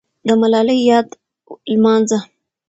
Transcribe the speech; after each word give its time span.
د 0.27 0.29
ملالۍ 0.41 0.79
یاد 0.89 1.07
لمانځه. 1.71 2.19